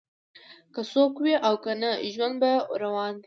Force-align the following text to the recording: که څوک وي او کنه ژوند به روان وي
که 0.73 0.81
څوک 0.91 1.13
وي 1.23 1.33
او 1.47 1.55
کنه 1.63 1.89
ژوند 2.13 2.35
به 2.41 2.51
روان 2.83 3.11
وي 3.15 3.19